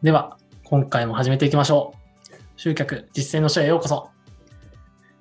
[0.00, 1.92] では、今回も始めていきましょ
[2.30, 2.36] う。
[2.54, 4.10] 集客実践の書へようこそ。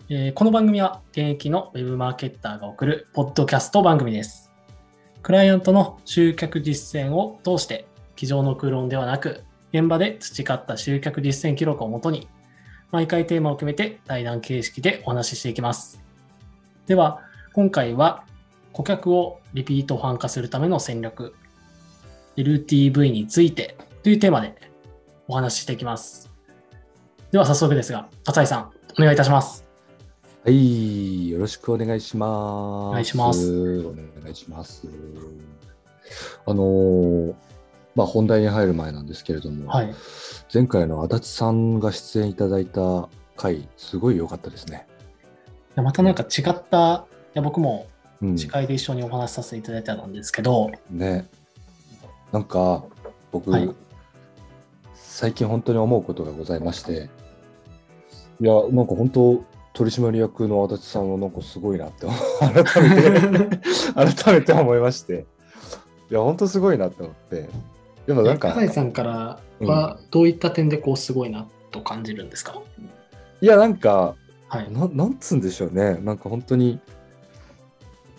[0.07, 4.51] えーこの番組は現役のウェブマーケッターが送るポッドキャスト番組です。
[5.23, 9.43] クライアントの集客実践を通して、机上の空論ではなく、
[9.73, 12.27] 現場で培った集客実践記録をもとに、
[12.91, 15.99] 毎回テーマを決めて対談形式でお話ししていきます。
[16.85, 17.21] では、
[17.53, 18.25] 今回は
[18.73, 21.33] 顧客をリピートファン化するための戦略、
[22.35, 24.66] LTV についてというテーマで
[25.27, 26.29] お話ししていきます。
[27.31, 29.67] では早速ですが、笠井さん、お願いいたします。
[30.45, 32.89] はい、よろしくお願いします。
[32.89, 34.87] お願いしますお願いします。
[36.45, 37.35] あのー
[37.95, 39.93] まあ、本題に入る前なんですけれども、はい。
[40.53, 44.87] 前回の足立さんが出演いただいた回、すごい良かったですね。
[45.75, 47.87] でまたなんか違った、いや僕も
[48.21, 51.27] うん、司会で一緒にお話しさせていただいたんですけど、ね。
[52.31, 52.83] なんか、
[53.31, 53.69] 僕、はい
[55.19, 57.09] 最近本当に思うことがございまして、
[58.39, 59.43] いや、なんか本当、
[59.73, 62.05] 取締役の足立さんはなんかすごいなって、
[62.39, 63.01] 改め
[63.49, 63.57] て、
[63.95, 65.25] 改めて思いまして、
[66.11, 67.49] いや、本当すごいなって思って、
[68.05, 72.61] でもなんか、笠井さんからはどういった点でこうすごいなと感じるんですか、
[73.41, 74.13] いや、なんか、
[74.49, 74.71] はい。
[74.71, 76.79] ななんつうんでしょうね、なんか本当に、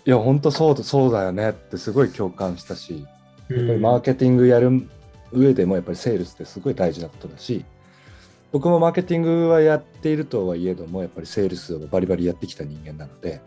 [0.03, 3.07] いや、本当そうだそうだよねってすごい共感したし、
[3.47, 4.89] やっぱりマーケティングやる
[5.31, 7.65] 上でもやっぱりセールスってすごい大事なことだし
[8.51, 13.41] 僕もマーケティングはやっているとはいえどもやっぱりセールスをバリバリやってきた人間なので、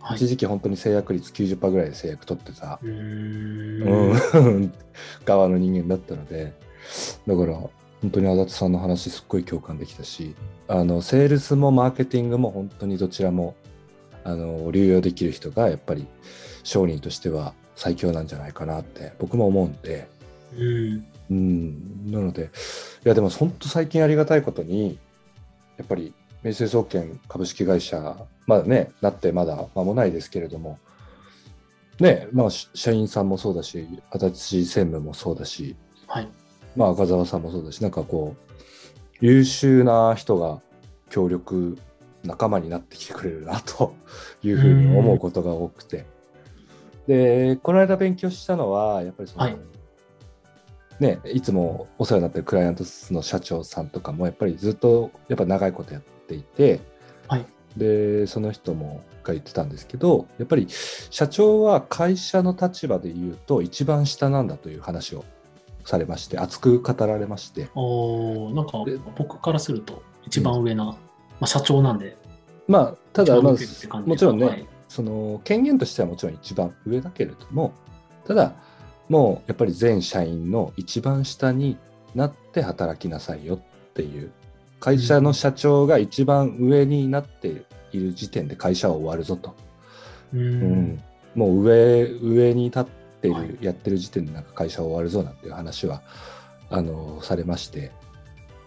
[0.00, 3.82] はい、一時期本当に制約率90%ぐらいで制約取ってたう、ん、
[5.24, 6.52] 側の人間だったので
[7.26, 10.36] だから本当に足立さんの話すっごい共感できたし
[10.68, 13.56] あのセールスもマーケティングも本当にどちらも
[14.22, 16.06] あの流用できる人がやっぱり
[16.62, 20.06] 商人としては最強なんじゃないかなって僕も思うんで。
[20.56, 22.50] うんうん、なので、
[23.04, 24.98] いや、でも本当最近ありがたいことに、
[25.76, 28.16] やっぱり明星総研株式会社、
[28.46, 30.78] まだね、なってまだ間もないですけれども、
[32.00, 35.76] ね、まあ、し社員さんもそうだし、足立専務もそうだし、
[36.06, 36.28] はい。
[36.76, 38.54] まあ、赤澤さんもそうだし、なんかこう、
[39.20, 40.60] 優秀な人が
[41.10, 41.76] 協力、
[42.24, 43.94] 仲間になってきてくれるなと
[44.42, 46.06] いうふうに思うことが多くて。
[47.06, 49.56] で、この間勉強したのは、やっぱりその、はい
[51.00, 56.80] ね、いつもお世話になってるクライアントの社長さんとかも、やっぱりずっとやっぱ長いことやっていて、
[57.28, 57.46] はい。
[57.76, 65.24] で、その人もが言ってたんですけど、やっぱり社長は会社の立場で言うと一番下なんだという話を
[65.84, 70.96] されまして、熱く語られまして、おーなんかで僕からすると一番上な、ま
[71.42, 72.16] あ、社長なんで、
[72.66, 74.66] まあ、ただ、まあもちろんね、はい。
[74.88, 77.72] その権限としてはもちろん一番上だけれども、
[78.26, 78.54] ただ、
[79.08, 81.76] もうやっぱり全社員の一番下に
[82.14, 84.30] なって働きなさいよっていう、
[84.80, 89.54] 会社の社長が一番上になっている時点で会社は終わるぞと。
[90.32, 90.72] うーうん。
[90.92, 91.02] ん、
[91.34, 92.84] もう上上に立っ
[93.20, 96.02] てる、はいやってる時点でなんか会社は終わるぞなんていう話は
[96.70, 97.90] あのされまして。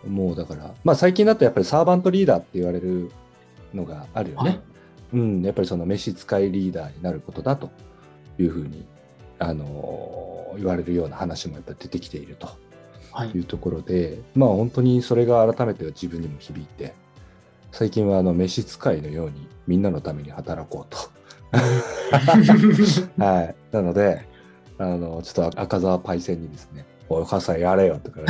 [0.08, 3.12] もうだからまあ最近だとやっぱりサーバントリーダーって言われる
[3.74, 4.60] のがあるよね、はい
[5.14, 7.70] うん、やっぱりその召使いリーダーになることだと
[8.40, 8.84] いうふうに
[9.42, 12.50] あの言われるような話もやっぱり出てきていると
[13.12, 16.94] はいいうところでまあ本当にそれが改めて自分にも響いて
[17.72, 20.98] 最近はあの召使いのようにみんなのために働こうと。
[23.18, 23.56] はい。
[23.72, 24.26] なので、
[24.78, 28.22] あの、ちょっと赤澤パイセンにですね、お母さんやれよとか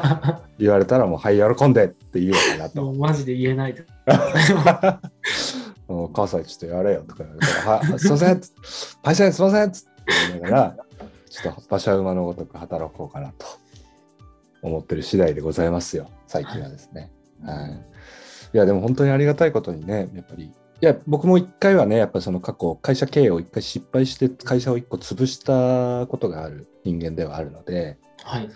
[0.58, 2.90] 言われたら、もう、はい、喜んでって言おうかなもと。
[2.90, 3.84] うマジで言えないで。
[5.88, 8.40] お母さんちょっとやれよとか言われたら、はい、すいません
[9.04, 10.76] パイセンすいませんつって言いながら、
[11.28, 13.46] ちょっと馬車馬のごとく働こうかなと
[14.62, 17.10] 思ってる次第でございますよ、最近はですね。
[17.42, 17.70] はい。
[18.54, 20.50] いや、でも本当にありがたいことにね、やっぱり、い
[20.80, 28.48] や、僕も一回はね、やっぱりその過去、会社経営を一回失敗して、会社を一個潰したことがある人間ではあるので、はい。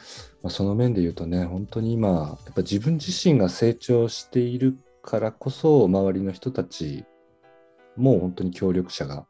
[0.42, 7.04] まあ、その面で言うとね、本当に今、やっぱ自分自身が成長しているからこそ、周りの人たち
[8.00, 9.26] も本当に協力者が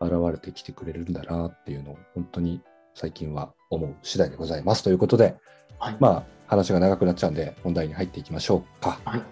[0.00, 2.60] 現れてきてくれるんだなっていうのを、本当に
[2.94, 4.82] 最近は思う次第でございます。
[4.82, 5.36] ということで、
[5.78, 5.96] はい。
[6.00, 8.98] まあ、話が長くなっちゃうんで、本題に入っていきましょうか。
[9.04, 9.22] はい。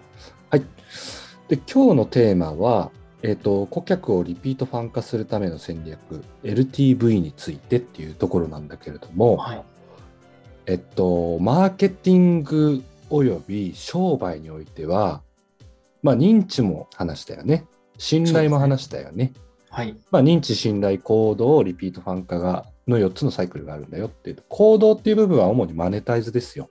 [0.51, 0.65] はい。
[1.47, 2.91] で、今日のテーマは、
[3.23, 9.63] えっ、と、顧客をリピートファン化するための戦略、LTV についてっていうところなんだけれども、はい。
[10.67, 15.21] えっと、マーケティングおよび商売においては、
[16.01, 17.65] まあ、認知も話したよね。
[17.97, 19.33] 信頼も話したよね。
[19.69, 19.97] はい。
[20.11, 24.43] まあ、認知、信頼、行動、リピートファン化がの4つのサイクルがあるんだよっていう。
[24.47, 26.69] 行動っていう部分は主にマネタイズですよ。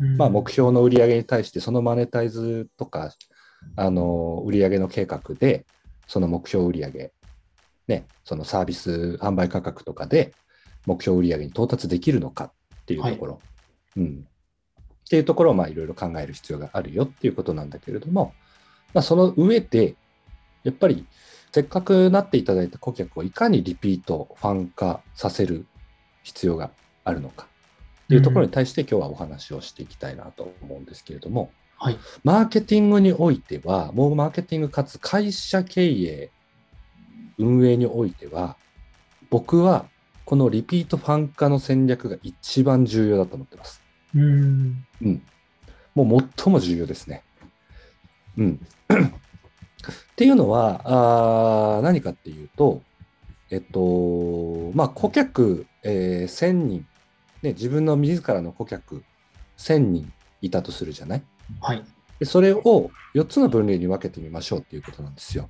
[0.00, 3.12] うんまあ、目標の売り上げに対してそのマネタイズとか
[3.76, 5.66] あの売り上げの計画で
[6.06, 7.12] その目標売り上げ、
[7.88, 10.32] ね、そのサービス販売価格とかで
[10.86, 13.40] 目標売り上げに到達できるのかっていうところ、
[13.96, 14.26] うん、
[15.04, 18.34] っていうところをまあいろいろ考える必要があるよっていうことなんだけれども、
[18.92, 19.94] まあ、その上で
[20.64, 21.06] やっぱり
[21.52, 25.66] せっかくなっていただいた顧客をいかにリピートファン化させる
[26.24, 26.70] 必要が
[27.04, 27.46] あるのか
[28.06, 31.98] っていうところに対して今日はお話をしていきたいなと思うんですけれども、はい。
[32.22, 36.30] マーケティングにおいては、もうマーケティングかつ会社経営、
[37.38, 38.56] 運営においては、
[39.30, 39.86] 僕は
[40.24, 43.82] このリピートファン化の戦略が一番重要だと思ってます。
[44.14, 44.86] うん。
[45.02, 45.22] うん。
[45.94, 47.22] もう最も重要ですね。
[48.38, 48.66] うん。
[50.14, 52.82] っていうのは、あー何かっていうと、
[53.50, 56.86] えっと、まあ、顧客、えー1000人、
[57.42, 59.02] ね、自分の自らの顧客
[59.58, 61.22] 1000人いたとするじゃない？
[61.60, 61.84] はい。
[62.20, 65.48] でそれを4つの分類に分けてみましょうっていうことなんですよ。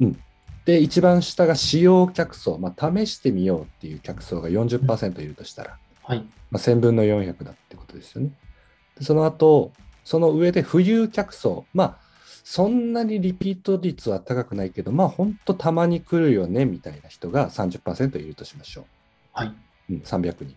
[0.00, 0.20] うん、
[0.66, 6.18] で、一番下が使用客層、まあ、試してみようっていう客層が40%いるとしたら、はい。
[6.50, 8.30] まあ、1000分の400だってことですよね。
[8.98, 9.72] でその後、
[10.04, 12.09] その上で浮遊客層、まあ、
[12.52, 18.84] そんなにリピート率は高くないけど、まあ、本当たまに来るよねみたいな人が30%いるとしましょう。
[19.32, 19.54] はい。
[19.88, 20.56] うん、300人。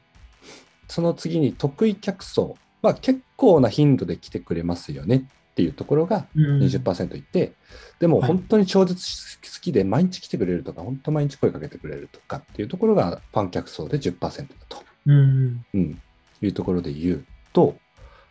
[0.87, 7.53] その次に得意客層、まあ、結構な頻度で来てくれますよねっていうところがうん20%いて、
[7.99, 15.63] でもはい本当に超絶好きで毎日来てくれるとか、本当毎日声かけてくれるとかっていうところがファン客層で10%だと、うん。
[15.75, 16.01] うん、
[16.41, 17.75] いうところで言うと、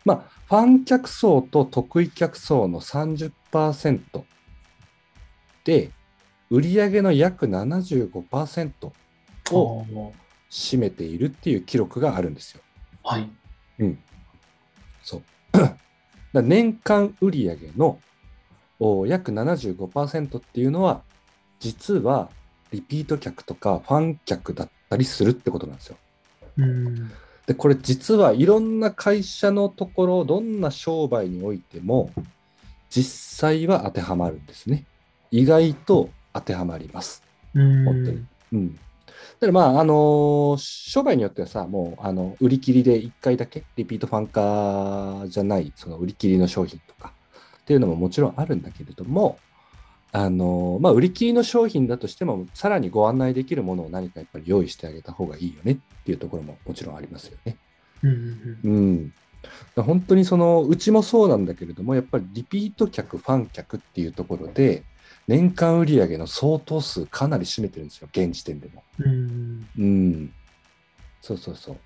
[0.05, 4.23] まあ、ファン客層と得意客層の30%
[5.63, 5.91] で、
[6.49, 8.91] 売上の約75%を
[9.51, 10.13] お
[10.49, 12.61] 占めているっていう記録があるんですよ。
[13.03, 13.29] はい。
[13.79, 13.99] うん。
[15.01, 15.23] そう。
[16.33, 17.99] だ年間売上の
[18.79, 21.03] お約75%っていうのは、
[21.59, 22.29] 実は
[22.71, 25.97] リピート客とかファン客だったりするってことなんですよ。
[26.57, 27.11] うん。
[27.45, 32.11] で、これ実はいろんな会社のところ、どんな商売においても、
[32.89, 34.85] 実際は当てはまるんですね。
[35.31, 37.23] 意外と当てはまります。
[37.53, 37.85] うん。
[37.85, 38.75] 本当にうん。
[38.75, 47.13] だからまあ、あのー商売によってはさ、もう、あの、売り切りで1回だけ、リピートファン化じゃない、その売り切りの商品とか
[47.61, 49.37] っていうのももちろんあるんだけれども、
[50.15, 57.57] あのーまあ、売り切りの商品だとしても、さらにご案内できるものを何かやっぱり用意してあげた方がいいよねっていうところももちろんありますよね。
[58.63, 59.13] うん。
[59.75, 64.83] 本当にその、うちもそうなんだけれども、やっぱりリピート客、ファン客っていうところで、
[65.27, 68.83] 年間売上の相当数かなり占めてるんですよ、現時点でも。
[68.99, 69.67] うん。
[69.79, 70.33] うん。
[71.21, 71.77] そうそうそう。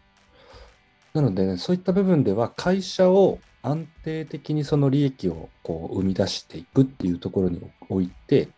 [1.17, 7.59] なのでね、そういった部分では会社を安定的にその利益をこう生み出していくっていうところに
[7.89, 8.49] おいて、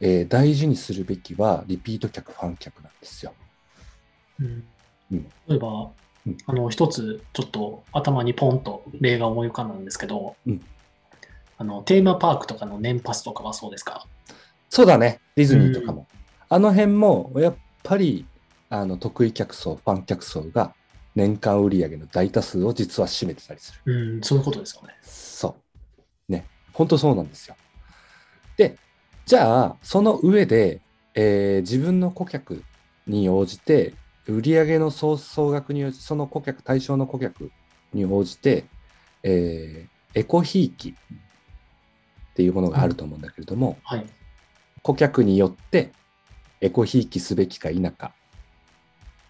[0.00, 3.34] えー大事にするべきはリピート客、ファン客なんですよ。
[4.40, 4.64] うん。
[5.12, 5.26] うん。
[5.48, 5.90] 例えば
[6.26, 10.60] うん、あの、一つちょっと頭にポンと例が思い浮かんだんですけどうん、
[11.58, 14.06] あの、テーマパークとかの年パスとかはそうですか？
[14.70, 16.06] そうだね、ディズニーとかも。
[16.48, 18.24] あの辺もやっぱり
[18.70, 20.74] あの得意客層、ファン客層が
[21.18, 24.14] 年間売上の大多数を実は占めてたりする。
[24.14, 24.96] うん、そういうことですよね。
[25.02, 25.56] そ
[26.28, 26.32] う。
[26.32, 26.46] ね。
[26.72, 27.56] 本当そうなんですよ。
[28.56, 28.76] で、
[29.26, 30.80] じゃあ、その上で、
[31.14, 32.62] えー自分の顧客
[33.08, 33.94] に応じて、
[34.26, 37.50] 売上の総総額に応じその顧客、対象の顧客
[37.92, 38.66] に応じて、
[39.24, 40.92] えーエコひいきっ
[42.34, 44.06] ていうものがあると思うんだけれども、はい。
[44.82, 45.90] 顧客によって
[46.60, 48.12] エコひいきすべきか否か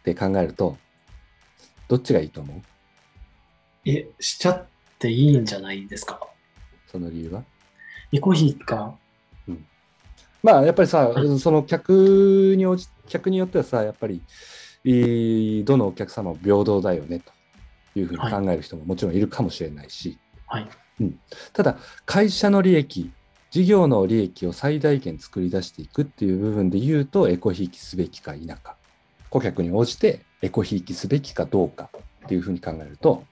[0.00, 0.76] って考えると、
[1.88, 2.62] どっちがいいと思う？
[3.84, 4.66] え、しちゃっ
[4.98, 6.20] ていいんじゃないですか？
[6.86, 7.42] その理由は？
[8.12, 8.94] エコヒーか。
[10.40, 14.22] まあやっぱりさ、はその客に応じ客によってはさ、やっぱり、
[14.84, 17.32] えーどのお客様も平等だよねと
[17.98, 20.16] いうふうに考える人ももちろんいるかもしれないし、
[20.46, 20.68] はい。
[21.52, 21.76] ただ、
[22.06, 23.10] 会社の利益、
[23.50, 28.76] 事業の利益を最大限作り出していくっていう部分で言うと、エコひいきすべきか否か、
[29.30, 31.90] 顧客に応じてエコひいきすべきかどうか
[32.24, 33.24] っていうふうに考えると、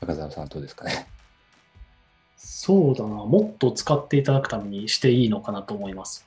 [0.00, 1.06] 赤澤さんはどうですかね？
[2.36, 3.08] そうだな。
[3.08, 6.26] もっと使っていただくためにしていいのかなと思います。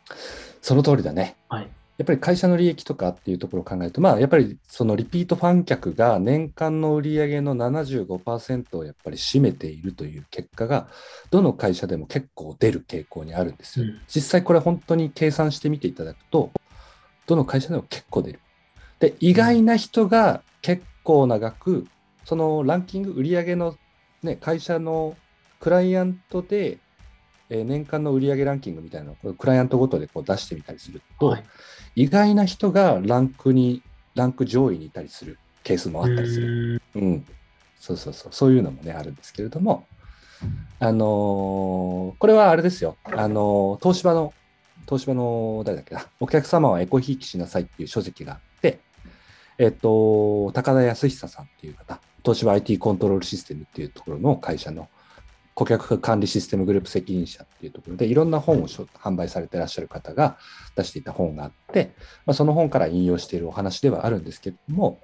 [0.61, 1.35] その通りだね。
[1.49, 1.69] はい。
[1.97, 10.89] やっぱり会社の利益とかっていうところを考えると、まあ、やっぱりそのリピートファン客が年間の売上の75%をやっぱり占めているという結果が、
[11.31, 13.85] どの会社でも結構出る傾向にあるんですよ。
[13.85, 16.51] うん実際これ本当に計算してみていただくと、
[17.27, 18.39] どの会社でも結構出る。
[18.99, 21.87] で、意外な人が結構な額
[22.25, 23.77] そのランキング、売上の、
[24.23, 25.15] ね、会社の
[25.59, 26.79] クライアントで、
[27.49, 31.43] えー年間の売上ランキングみたいなのをクライアントごとでこう出してみたりすると、はい。
[31.95, 33.83] 意外な人がランクに、
[34.15, 36.81] ランク上位にいたりするケースもあったりする。
[36.95, 37.01] うー。
[37.01, 37.25] んうん、
[37.79, 39.85] そうそうそう、そういうのもね、あるんですけれども、
[40.79, 44.33] あのーこれはあれですよ、あのー東芝の、
[44.85, 48.39] 東芝の、誰だっけな、お客様はエコひいきしなさいっていう書籍が
[49.57, 54.89] えっと、高田康久さんっていう方、東芝 IT コントロールシステムっていうところの会社の
[55.53, 60.37] 顧客管理システムグループ責任者っていうところで、いろんな本をしょ販売されてらっしゃる方が
[60.75, 61.93] 出していた本があって、
[62.25, 64.99] まあ、その本から引用しているお話ではあるんですけれども、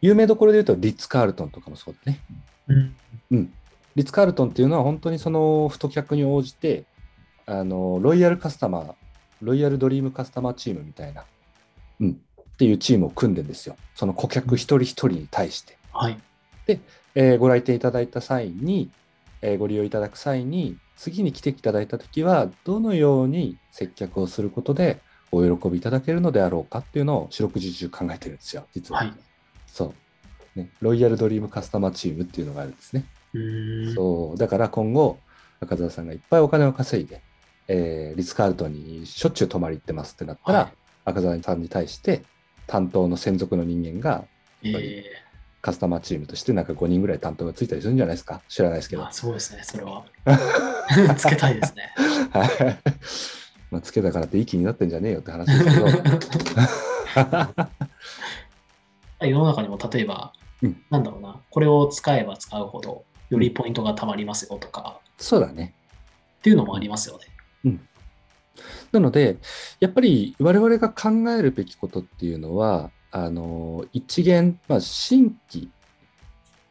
[0.00, 2.20] 有名どころで言うと、リッツ・カールトンとかもそうだね。
[2.68, 2.96] うん。
[3.30, 3.54] うん。
[3.94, 6.84] リッツ・カールトンっていうのは本当にその太客に応じて、
[7.46, 8.94] あの、ロイヤルカスタマー、
[9.40, 11.24] ロイヤルドリームカスタマーチームみたいな、
[12.00, 12.20] うん、
[12.54, 13.76] っていうチームを組んでんですよ。
[13.94, 15.76] その顧客一人一人に対して。
[15.92, 16.18] はい。
[17.16, 18.90] えーご来店いただいた際に、
[19.42, 25.00] えーご利用いただく際に、次に来ていただいたときは、どのように接客をすることで
[25.32, 29.00] お喜びいただけるのであろうかっていうのを四六時中考えてるんですよ、実は。
[29.00, 29.12] はい。
[29.66, 29.92] そ
[30.56, 30.58] う。
[30.58, 33.04] ね、ロイヤルドリームカスタマーチームっていうのがあるんですね。
[33.94, 34.38] そう。
[34.38, 35.18] だから今後、
[35.60, 37.20] 中澤さんがいっぱいお金を稼いで、
[37.66, 40.72] えーリッツ・カールトンにしょっちゅう泊まり行ってますってなったら、はい
[41.06, 42.22] 赤澤さんに対して
[42.66, 44.24] 担当の専属の人間が
[44.62, 45.04] え
[45.64, 49.08] カスタマーチームとしてなんか5人ぐらい担当がついたりするんじゃないですか知らないですけど。
[49.10, 50.04] そうですね、それは。
[51.16, 51.94] つけたいですね。
[52.32, 52.48] はい。
[53.70, 55.86] まあ、つけたからっていい気になってんじゃねえよって話ですけど。
[59.26, 65.74] 世の中にも例えば、うんなんだろうな、これを使えば使うほど、よりポイントがたまりますよとか、そうだね。
[66.40, 67.18] っていうのもありますよ
[67.64, 67.78] ね。
[68.92, 69.38] なので、
[69.80, 75.70] やっぱり我々が考えるべきことっていうのは、あの一元、まあ、新規、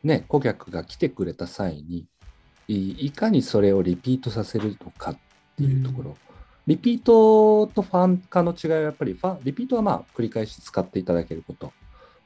[0.04, 2.06] ね、顧客が来てくれた際に
[2.68, 5.18] い、いかにそれをリピートさせるのかっ
[5.58, 6.18] ていうところ。
[6.66, 11.74] リピートとファン化の違いはやっぱりファン、リピートはまあ繰り返し使っていただけること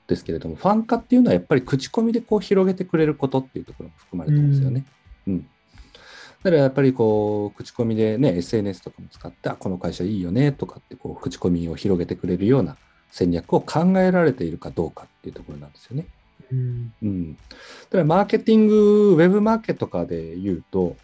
[0.08, 4.86] ですけれども、ファン化っていうのはやっぱり口コミでこう広げてくれることっていうところも含まれてますよね。
[5.28, 5.50] うん
[6.44, 12.77] だからやっぱりこう口コミでね SNS とかも使ってあこの会社いいよねとかってこう口コミを広げてくれるような
[13.12, 16.06] 戦略を考えられているかどうかっていうところなんですよね。
[16.51, 17.39] うんうん、だ
[17.91, 20.96] からマーケティングウェブマーケとかで言うと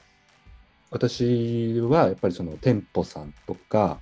[0.90, 3.98] 私はやっぱりその店舗さんとか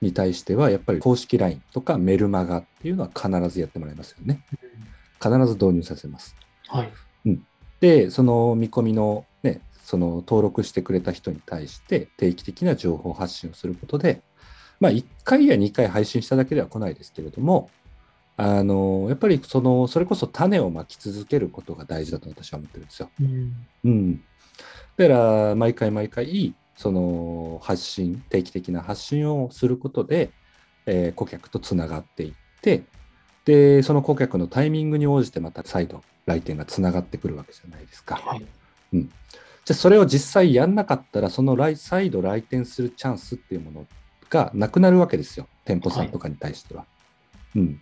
[0.00, 4.40] に対してはやっぱり公式 LINE とかメルマガっていうのは必ずやってもらいますよね。
[5.20, 6.36] 必ず導入させます。
[6.68, 6.92] はい。
[7.80, 9.37] で、その見込みのね、
[9.88, 14.20] その登録してくれた人に対して定期的な情報発信をすることで、
[14.80, 17.70] まあ1回や2回配信しただけでは来ないですけれども、
[18.36, 23.10] あの、やっぱりその、それこそ種をまき続けることが大事だと私は思ってるんですよ。
[23.18, 24.20] うんうん。
[24.98, 30.32] だから、毎回毎回、その発信、定期的な発信をすることで、
[30.84, 32.82] えー顧客とつながっていって、
[33.46, 38.16] で、その顧客のタイミングに応じてまた再度来店がつながってくるわけじゃないですか。
[38.16, 38.44] はい。
[39.68, 43.86] じゃあそれを実際やんなかったら、その来再度来店するチャンスっていうもの
[44.30, 45.46] がなくなるわけですよ。
[45.66, 46.86] 店舗さんとかに対しては。
[47.54, 47.74] うん。
[47.74, 47.80] だ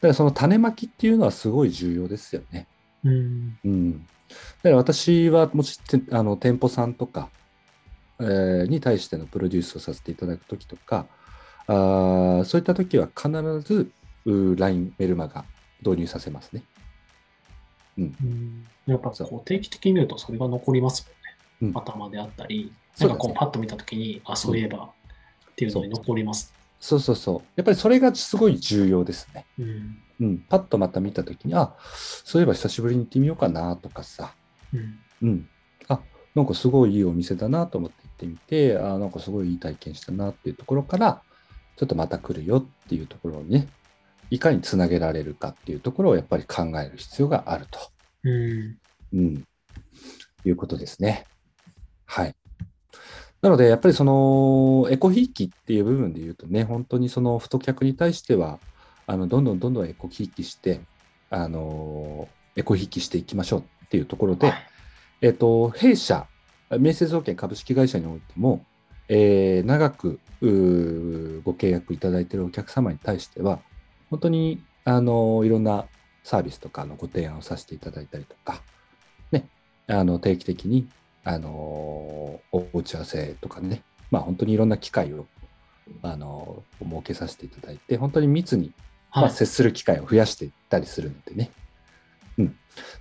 [0.00, 2.66] からその種まきっていうのはすごい重要ですよね。
[3.04, 3.92] うんうん。
[3.98, 7.28] だから私はもしてあの店舗さんとか、
[8.20, 11.04] えーに対してのプロデュースをさせていただくときとか、
[11.66, 13.30] あーそういったときは必
[13.60, 13.90] ず
[14.24, 15.44] LINE メルマガ
[15.84, 16.62] 導入させますね。
[17.98, 21.10] うんやっぱこう定期的に見るとそれが残ります
[21.74, 23.14] 頭であったり、そうんですね。
[23.14, 26.54] なかこうパッと見たときに、あ、そういえばっていうのに残ります。
[26.80, 27.42] そうそうそう。
[27.56, 29.44] やっぱりそれがすごい重要ですね。
[29.58, 29.98] うん。
[30.20, 31.74] うん、パッとまた見たときに、あ
[32.24, 34.34] そういえば久しぶりに行ってみようかなとかさ、
[34.72, 34.98] うん。
[35.22, 35.48] うん、
[35.88, 36.00] あ
[36.34, 41.22] なんかすごいいいお店だなと思って行ってみて、あなんかすごいいい体験したなっていうところから、
[41.76, 43.68] ちょっとまた来るよっていうところをね、
[44.30, 47.78] いかにつなげられるかっていうところをやっぱり考える必要があると、
[48.24, 48.78] うん。
[49.14, 49.44] うん、
[50.44, 51.26] いうことですね。
[52.08, 52.34] はい。
[53.42, 58.58] なので、やっぱりそのエコひいきっていう部分で言うとね、本当にその太客に対しては、
[59.06, 60.80] あのどんどんどんどんエコひいきして、
[61.30, 64.56] あのエコひいきしていきましょうっていうところで、はい
[65.20, 66.26] えっと、弊社、
[66.70, 68.64] 明星造券株式会社においても、
[69.08, 73.60] えー長くご契約いただいているお客様に対しては、
[74.10, 75.86] 本当にあのいろんな
[76.24, 78.62] サービスとかのご提案をさせていただいたりとか、
[79.32, 79.46] ね、
[79.86, 80.88] あの定期的に
[81.24, 82.40] あのお
[82.72, 85.26] 打ち合わせとかね、まあ、本当にいろんな機会を
[86.02, 88.72] あの設けさせていただいて、本当に密に
[89.10, 89.32] まあ、はい。
[89.32, 91.50] 接する機会を増やしていったりするのでね。
[92.38, 92.56] うん。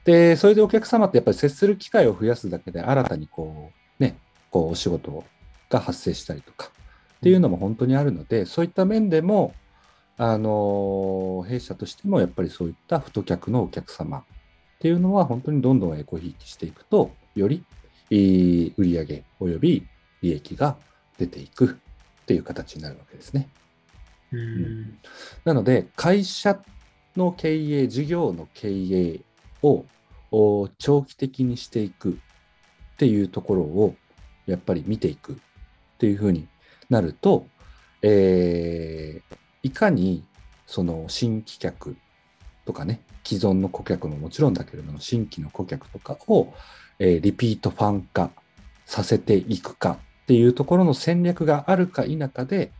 [0.06, 4.18] で、それでお客様ってやっぱり接する機会を増やすだけで、新たにこう、ね、
[4.50, 5.24] こうお仕事
[5.70, 6.72] が発生したりとか
[7.18, 9.54] っていうのも本当にあるので、そういった面でも、
[10.20, 14.24] あの弊社としてもやっぱりそういった太客のお客様っ
[14.80, 17.64] ていうのは本当にどんどんエコひいきしていくと、より
[18.10, 19.86] 売上および
[20.22, 20.78] 利益が
[21.18, 21.78] 出ていく
[22.22, 23.50] っていう形になるわけですね。
[24.32, 25.00] うん、
[25.46, 26.60] なので、会社
[27.16, 29.22] の経営、事業の経営
[29.62, 29.86] を
[30.78, 33.96] 長期的にしていくっていうところを
[34.46, 35.36] やっぱり見ていくっ
[35.98, 36.48] ていうふうに
[36.90, 37.48] なると、
[38.02, 40.24] えー、いかに
[40.66, 41.98] その新規客
[42.66, 46.54] とかね、既存の顧客ももちろんだけれども、新規の顧客とかを、
[47.00, 48.32] えー、リピートファン化
[48.86, 52.72] させていくかっていうところの戦略があるか否かで、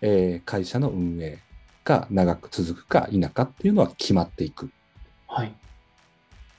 [0.00, 1.38] えー、会社の運営
[1.84, 4.70] が長く続くか否かっていうのは決まっていく。
[5.26, 5.48] はい。
[5.48, 5.52] っ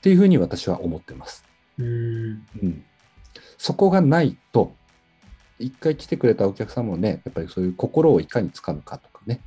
[0.02, 1.44] ていうふうに私は思ってます。
[1.78, 2.84] うんうん。
[3.58, 4.74] そこがないと、
[5.58, 9.40] 一回来てくれたお客様もね、やっぱりそういう心をいかにつかむかとかね、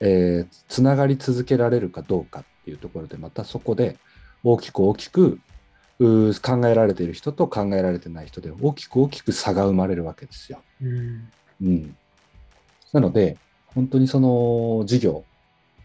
[0.00, 3.96] えー、つながり続けられるかどうかっていうところで、またそこで
[4.42, 5.40] 大きく大きく
[5.98, 10.62] 考えられている人と考えられてない人で大きく大きく差が生まれるわけですよ。
[10.82, 11.28] うん、
[11.62, 11.96] うん、
[12.92, 13.36] なので、
[13.66, 15.24] 本当にその事業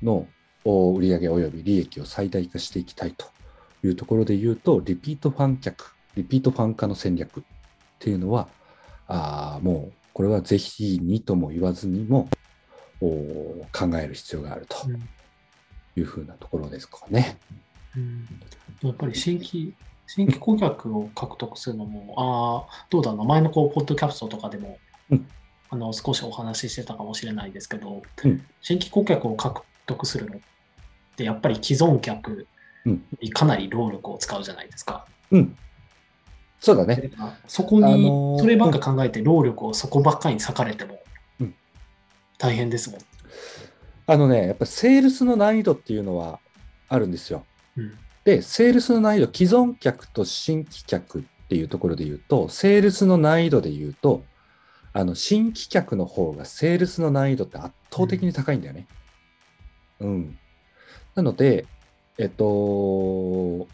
[0.02, 0.28] の
[0.66, 3.28] 売上及び利益を最大化していきたいと
[3.84, 7.44] いうところで言うと、リピートファン客、リピートファン化の戦略っ
[8.00, 8.48] ていうのは、
[9.08, 12.30] あもうこれはぜひにとも言わずにも
[13.00, 14.76] 考える必要があると
[15.96, 17.38] いうふうなところですかね。
[17.96, 18.28] うん、
[18.82, 19.74] やっぱり新規
[20.12, 24.80] 新規顧客を獲得するのも、ああ、どうだろうな、前のこうポッドキャストとかでも、
[25.12, 25.28] うん、
[25.70, 30.40] あの少しお話ししてたかもしれないですけど、うん、新規顧客を獲得するのっ
[31.16, 32.48] て、やっぱり既存客
[33.22, 35.06] にかなり労力を使うじゃないですか。
[35.30, 35.56] うん、
[36.60, 37.12] そうだね。
[37.46, 41.04] そこに、あのー、そればっか考えて、労力をそこばっかりに割かれても、
[42.40, 43.00] 大変ですもん。
[44.08, 46.40] あのね、やっぱセールスの難易度っていうのは
[46.88, 47.46] あるんですよ。
[47.78, 54.24] うんで、セールスの難易度、既存客と新規客っていうところで言うと、セールスの難易度で言うと、
[54.92, 58.88] あの新規客の方がセールスの難易度って圧倒的に高いんだよね。
[60.00, 60.10] うん。
[60.10, 60.40] うん、
[61.16, 61.66] なので、
[62.18, 63.68] えっと、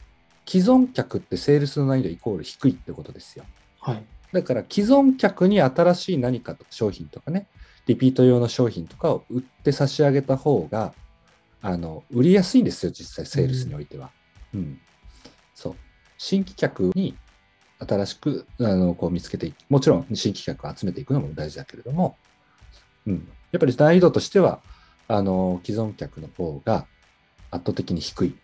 [0.47, 3.45] 既存客ってセールスの難易度イコール低いってことですよ。
[3.79, 4.03] はい。
[4.31, 7.47] だから既存客に新しい何かと商品とかね、
[7.88, 10.93] リピート用の商品とかを売って差し上げた方が、
[11.62, 14.05] あの売りやすいんですよ、実際、セールスにおいては。
[14.05, 14.12] うん、
[15.54, 15.76] そう。
[16.18, 17.15] 新規客に
[17.80, 22.15] 新しくあのこう見つけていく、もちろん新規客を集めていくのも大事だけれども、
[23.06, 24.62] うん、やっぱり難易度としては、
[25.08, 26.86] あの既存客の方が
[27.52, 28.36] 圧倒的に低い。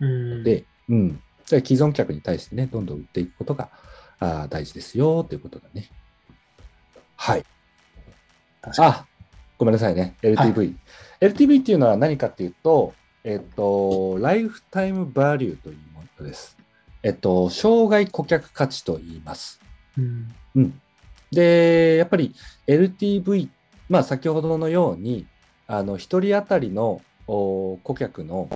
[0.00, 3.70] ので、うん、うん、じゃ既存客に対してね、どんどん売っていくことが
[4.18, 5.88] あ大事ですよということだね。
[7.16, 7.44] はい。
[8.78, 9.06] あ、
[9.58, 10.74] ごめんなさいね、LTV、はい。
[11.20, 16.56] LTV っていうのは何かっていうと、えっと、ライフタイムバリューというものです。
[17.04, 19.60] えっと、生涯顧客価値と言います。
[19.96, 20.34] うん。
[20.56, 20.80] うん、
[21.30, 22.34] で、やっぱり
[22.66, 23.48] LTV、
[23.88, 25.26] まあ先ほどのように、
[25.66, 28.48] あの、1人当たりの顧客の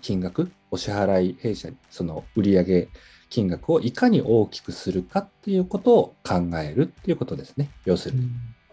[0.00, 2.88] 金額、お支払い弊社、その売上
[3.28, 7.70] 金額をいかに大きくするかっていうことを考えるっていうことですね。
[7.84, 8.28] 要するに。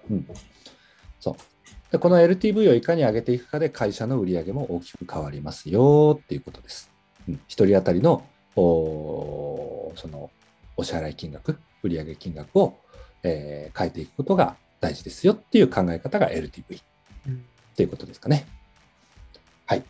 [0.10, 0.28] うん、うん、
[1.20, 1.36] そう。
[1.92, 6.90] でこの LTV をいかに上げていくかで会社の売り上げも大きく変わりますよっていうことです。
[7.28, 8.26] うん、1人当たりの
[8.56, 10.32] おその
[10.78, 12.78] お支払い金額、売上金額を、
[13.24, 16.84] えー、変えていくことが大事ですよっていう考え方が LTV っ
[17.76, 18.48] ていうことですかね。
[19.66, 19.84] はい。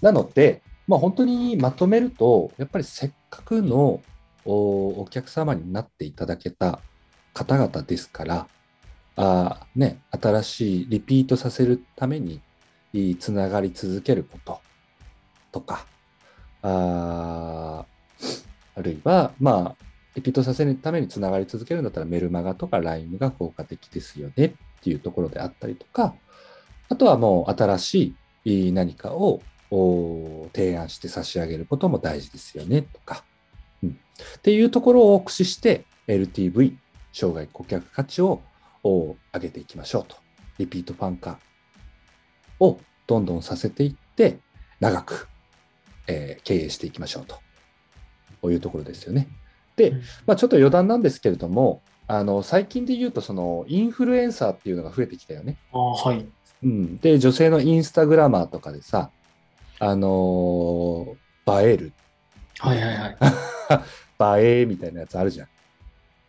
[0.00, 4.00] なので、まあ、本当にまとめると、やっぱりせっかくの
[4.44, 6.80] お客様になっていただけた
[7.32, 8.46] 方々ですから、
[9.16, 12.40] あね、新しいリピートさせるために
[13.18, 14.60] つながり続けること
[15.52, 15.86] とか、
[16.62, 17.84] あ
[18.76, 26.14] あるいは、まあ、リピートさせるためにつながり続けるんだったらメルマガとか LINE が効果的ですよねっていうところであったりとか、
[26.88, 29.40] あとはもう新しい何かを
[30.52, 33.24] 提案して差し上げることも大事ですよねとか、
[33.82, 36.76] うん、っていうところを駆使して LTV、
[37.12, 38.42] 生涯顧客価値を
[38.84, 40.16] を上げていきましょうと。
[40.58, 41.38] リピートファン化
[42.60, 44.38] をどんどんさせていって、
[44.78, 45.28] 長く、
[46.06, 47.36] えー、経営していきましょうと。
[48.40, 49.28] こういうところですよね。
[49.76, 49.94] で、
[50.26, 55.56] まあ、ちょっと余談なんですけれども、あの最近で言うと、そのインフルエンサーっていうのが増えてきたよね。
[55.72, 56.26] あはい、
[56.62, 59.10] うん、で、女性のインスタグラマーとかでさ、
[59.78, 61.92] あのー、映える
[62.58, 64.40] はいはいはい。
[64.44, 65.48] 映えみたいなやつあるじゃん。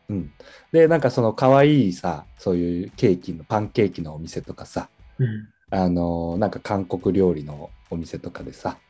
[0.10, 0.36] うん。
[0.72, 5.48] で、なんかその可愛いさ、そういうケーキの、パンケーキのお店とかさ、うん。
[5.72, 8.82] ああの、なんか韓国料理のお店とかでさ、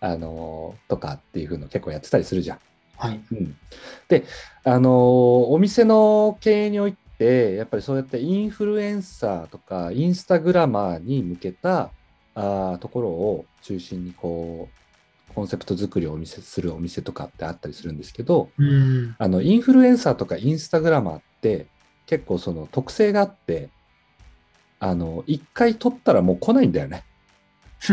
[0.00, 2.60] あの、とかっていう風の結構やってたりするじゃん。
[2.96, 3.20] はい。
[3.30, 3.60] うん、
[4.08, 4.26] で、
[4.64, 11.94] あの、お店の経営において、やっぱりそうやってインフルエンサーとか、インスタグラマーに向けた
[12.34, 14.79] あーところを中心にこう、
[15.34, 19.14] コンセプト作りをお見せするお店とかってあったりするんですけど、うん。
[19.18, 21.66] あのインフルエンサーとかインスタグラマーって
[22.06, 23.70] 結構その特性があって、
[24.78, 27.04] あの、一回撮ったらもう来ないんだよね。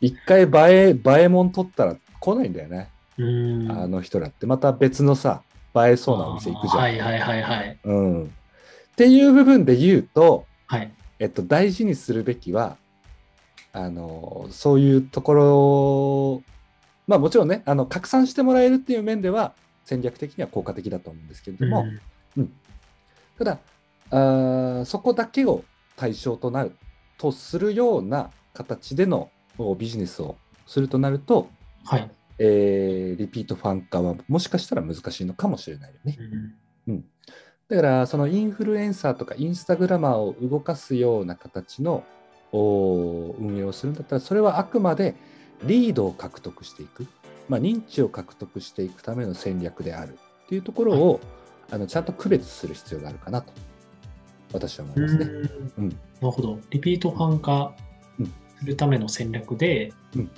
[0.00, 2.90] 一回映え、映えもん撮ったら来ないんだよね。
[3.16, 3.70] うん。
[3.70, 4.46] あの人らって。
[4.46, 5.42] また別のさ、
[5.76, 6.82] 映えそうなお店行くじゃん。
[6.82, 7.78] はいはいはいはい。
[7.84, 8.24] うん。
[8.24, 8.28] っ
[8.96, 10.92] ていう部分で言うと、はい。
[11.18, 12.76] えっと、大事にするべきは、
[13.74, 16.42] あの、そういうところ、
[17.06, 19.52] まあもちろんね、あの、拡散してもらえるっていう面では、
[19.84, 21.84] 戦略的には効果的だと思うんですけれども、
[22.36, 22.52] うん
[23.36, 23.58] ただ
[24.10, 25.64] あーそこだけを
[25.96, 26.76] 対象となる
[27.18, 31.48] とするような形でのおビジネスをするとなると、
[31.84, 32.10] はい。
[32.38, 36.16] えーリピートファン化はもしかしたら難しいのかもしれないよね。
[36.86, 37.04] うんうん、
[37.68, 42.04] だからそのインフルエンサーとかインスタグラマーを動かすような形の
[42.52, 45.14] お運営をするんだったらそれはあくまで
[45.64, 47.06] リードを獲得していく、
[47.48, 51.20] まあ、認知を獲得していくための戦略であるっていうところを、
[51.70, 53.52] あのちゃんと区別する必要があるかなと
[54.52, 55.24] 私は思いますね。
[55.24, 56.58] うんうんなるほど。
[56.70, 57.74] リピートファン化
[58.18, 58.26] うん
[58.58, 60.30] するための戦略で、うん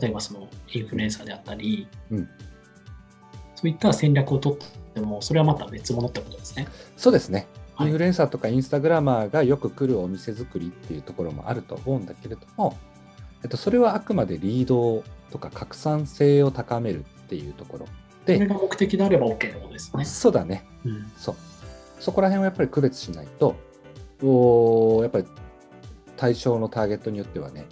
[0.00, 2.28] 例えばそのインフルエンサーであったり、うん
[3.54, 4.58] そういった戦略を取っ
[4.94, 6.68] ても、それはまた別物ってことですね。
[6.96, 7.46] そうですね。
[7.76, 12.76] はいインフルエンサーとかインスタグラマーがよく来るお店作りっていうところもあると思うんだけれども、
[13.44, 17.86] えっと、それはあくまでリードとか拡散性を高めるっていうところ
[18.24, 20.04] で、それが目的であれば OK ってことですね。
[20.04, 20.66] そうだね。
[20.84, 21.36] うんそう。
[22.00, 23.56] そこら辺はやっぱり区別しないと、
[24.22, 25.24] おーやっぱり
[26.16, 27.66] 対象のターゲットによってはね、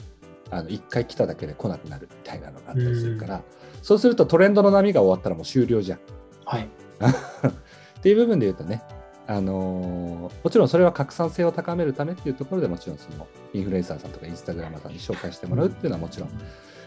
[0.51, 3.43] あの1回来ただけで来なくなるみたいなのがあったりするから、
[3.83, 5.99] そうするとトレンドの波が終わったらもう終了じゃん。
[6.45, 6.69] はい。
[7.99, 8.83] っていう部分で言うとね、
[9.27, 16.31] あのーもちろんそれは拡散性を高めるためっていうところでもちろんそのインフルエンサーさんとかインスタグラマーさんに紹介してもらうっていうのはもちろん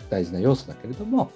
[0.09, 1.31] 大事な要素だけれども、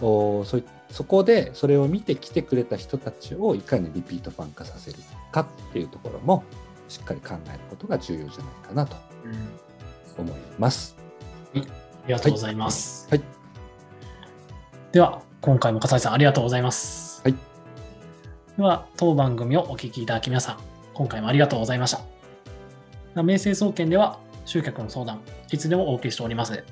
[0.00, 4.98] おそういそこでそれを見て来てくれた人たちをいかにリピートファン化させる
[5.32, 6.44] かっていうところも
[6.88, 9.66] しっかり考えることが重要じゃないかなとうん
[10.24, 10.96] 思います。
[11.54, 11.58] あ
[12.06, 13.08] りがとうございます。
[13.10, 13.22] はい。
[14.92, 17.05] では、今回も笠井さんありがとうございます。
[18.56, 20.58] では、当番組をお聞きいただき皆さん、
[20.94, 21.96] 今回もありがとうございまし
[23.14, 23.22] た。
[23.22, 26.64] 明星総研では集客の相談、いつでもお受けしております。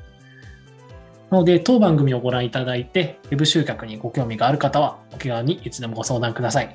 [1.30, 6.74] なので、当番組をご覧いただいて、ウェブ集客にご興味がある方は、お気軽にいつでもご相談ください。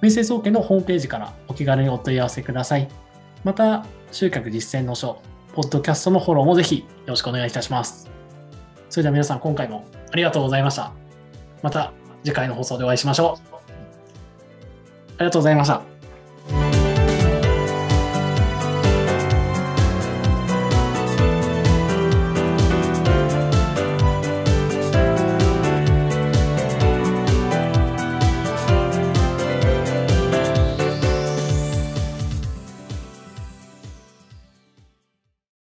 [0.00, 2.88] 明星総研のホームページからお気軽にお問い合わせください。
[3.44, 5.20] また、集客実践の書、
[5.54, 8.10] ポッドキャストのフォローもぜひよろしくお願いいたします。
[8.88, 10.92] それでは皆さん、今回もありがとうございました。
[11.62, 11.92] また
[12.24, 13.49] 次回の放送でお会いしましょう。
[15.20, 15.99] ありがとうございました。